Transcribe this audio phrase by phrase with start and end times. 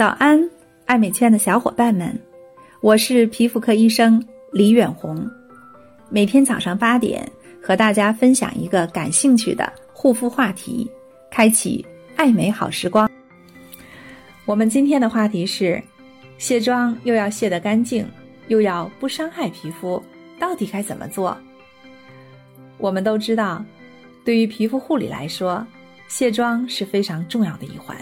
[0.00, 0.42] 早安，
[0.86, 2.18] 爱美圈的小伙伴们，
[2.80, 4.18] 我是皮肤科医生
[4.50, 5.30] 李远红。
[6.08, 7.30] 每天早上八点，
[7.62, 10.90] 和大家分享一个感兴趣的护肤话题，
[11.30, 11.84] 开启
[12.16, 13.10] 爱美好时光。
[14.46, 15.78] 我们今天的话题是：
[16.38, 18.08] 卸妆又要卸得干净，
[18.48, 20.02] 又要不伤害皮肤，
[20.38, 21.36] 到底该怎么做？
[22.78, 23.62] 我们都知道，
[24.24, 25.62] 对于皮肤护理来说，
[26.08, 27.94] 卸妆是非常重要的一环。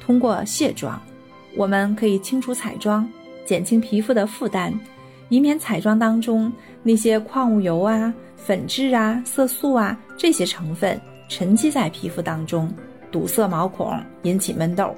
[0.00, 0.98] 通过卸妆，
[1.58, 3.06] 我们可以清除彩妆，
[3.44, 4.72] 减轻皮肤的负担，
[5.28, 6.52] 以免彩妆当中
[6.84, 12.72] 那些矿物油啊、粉质啊、色素啊这些成分沉积在皮肤当中，
[13.10, 13.92] 堵塞毛孔，
[14.22, 14.94] 引起闷痘。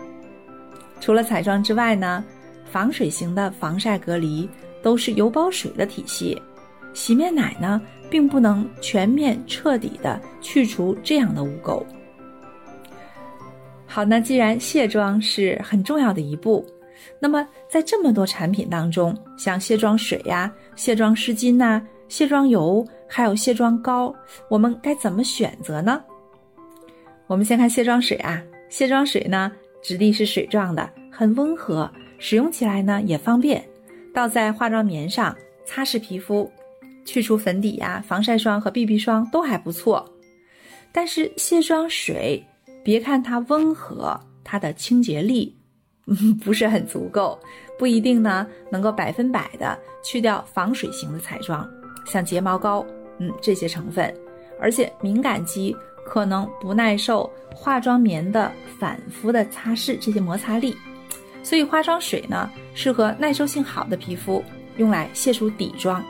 [1.01, 2.23] 除了彩妆之外呢，
[2.71, 4.47] 防水型的防晒隔离
[4.83, 6.41] 都是油包水的体系，
[6.93, 7.81] 洗面奶呢
[8.11, 11.83] 并不能全面彻底的去除这样的污垢。
[13.93, 16.65] 好，那既然卸妆是很重要的一步，
[17.19, 24.15] 那么在这么多产品当中，像卸妆水呀、卸妆湿巾呐、卸妆油，还有卸妆膏，
[24.49, 26.01] 我们该怎么选择呢？
[27.27, 29.51] 我们先看卸妆水啊，卸妆水呢
[29.83, 33.61] 质地是水状的，很温和，使用起来呢也方便，
[34.15, 36.49] 倒在化妆棉上擦拭皮肤，
[37.05, 40.09] 去除粉底呀、防晒霜和 BB 霜都还不错。
[40.93, 42.41] 但是卸妆水。
[42.83, 45.57] 别看它温和，它的清洁力
[46.07, 47.39] 嗯 不是很足够，
[47.79, 51.69] 不一定呢能够百分百的去掉防水型的彩妆，
[52.07, 52.85] 像睫毛膏，
[53.19, 54.13] 嗯这些成分，
[54.59, 60.75] 而且敏感肌可能不耐受化妆棉的反复的擦拭这些摩擦力，
[61.43, 64.43] 所以化妆水呢适合耐受性好的皮肤
[64.79, 66.05] 用来卸除底妆。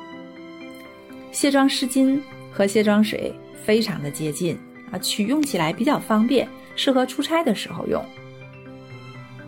[1.33, 4.59] 卸妆湿巾和卸妆水非常的接近。
[4.91, 6.48] 啊，取用起来比较方便。
[6.77, 8.02] 适合出差的时候用。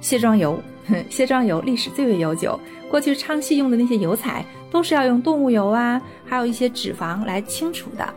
[0.00, 0.60] 卸妆油，
[1.08, 2.58] 卸妆油历史最为悠久。
[2.90, 8.12] 过去昌戏用的那些油彩，都是要用动物油啊，还有一些脂肪来清除的。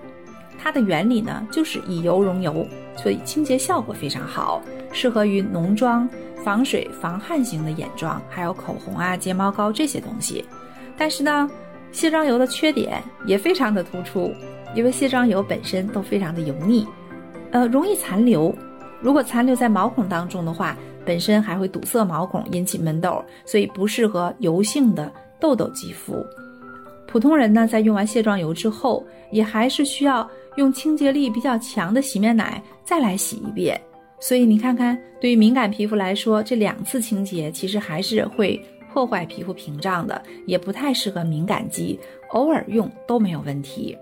[0.57, 6.09] 它的原理呢，就是以油溶油，所以清洁效果非常好，适合于浓妆、
[6.43, 10.43] 防水防汗型的眼妆，还有口红啊、睫毛膏这些东西。
[10.97, 11.49] 但是呢，
[11.91, 14.33] 卸妆油的缺点也非常的突出，
[14.73, 16.85] 因为卸妆油本身都非常的油腻，
[17.51, 18.53] 呃，容易残留。
[19.01, 26.25] 如果残留在毛孔当中的话，本身还会堵塞毛孔，引起闷痘，所以不适合油性的痘痘肌肤。
[27.07, 33.79] 普通人呢，在用完卸妆油之后，也还是需要用清洁力比较强的洗面奶再来洗一遍。
[34.19, 38.59] 所以你看看，对于敏感皮肤来说，这两次清洁其实还是会
[38.91, 41.99] 破坏皮肤屏障的，也不太适合敏感肌，
[42.31, 43.95] 偶尔用都没有问题。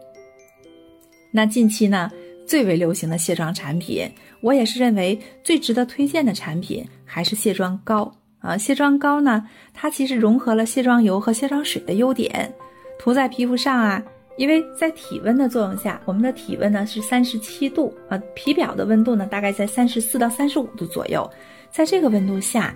[1.31, 2.09] 那近期呢？
[2.45, 4.09] 最为流行的卸妆产品，
[4.41, 8.57] 我也是认为最值得推荐的产品还是卸妆膏啊。
[8.57, 12.53] 卸妆膏呢，它其实融合了卸妆油和卸妆水的优点，
[12.99, 14.03] 涂在皮肤上啊，
[14.37, 21.29] 因为在体温的作用下，我们的体温呢是三十七度啊，皮表的温度呢大概在三十四到三十五度左右，
[21.71, 22.75] 在这个温度下，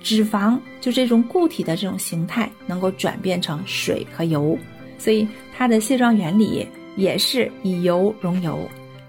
[0.00, 4.56] 脂肪就这种固体的这种形态能够转变成水和油，
[4.96, 8.58] 所以它的卸妆原理也是以油溶油。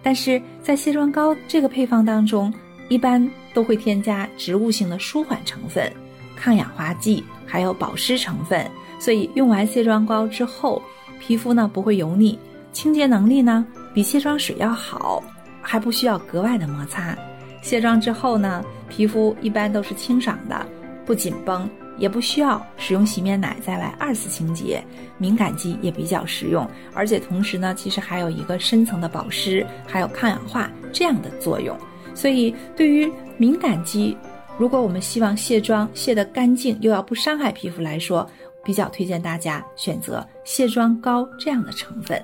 [0.03, 2.53] 但是在卸妆膏这个配方当中，
[2.89, 5.91] 一般都会添加植物性的舒缓成分、
[6.35, 8.69] 抗氧化剂，还有保湿成分，
[8.99, 10.81] 所以用完卸妆膏之后，
[11.19, 12.37] 皮肤呢不会油腻，
[12.73, 15.23] 清洁能力呢比卸妆水要好，
[15.61, 17.17] 还不需要格外的摩擦。
[17.61, 20.67] 卸妆之后呢，皮肤一般都是清爽的，
[21.05, 21.69] 不紧绷。
[21.97, 24.83] 也不需要使用洗面奶再来二次清洁，
[25.17, 31.77] 敏感肌也比较实用，而且同时呢，其实还有一个深层的保湿，还有抗氧化这样的作用。
[32.15, 34.17] 所以对于敏感肌，
[34.57, 38.29] 如果我们希望卸妆卸得干净又要不伤害皮肤来说，
[38.63, 42.23] 比较推荐大家选择卸妆膏这样的成分。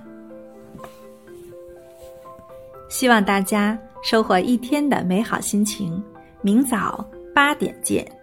[2.88, 6.04] 希望大家收获一天的美好心情，
[6.42, 7.06] 明早
[7.36, 8.19] 八点见。